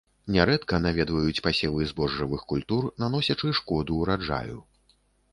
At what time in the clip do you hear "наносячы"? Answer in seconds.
3.03-3.51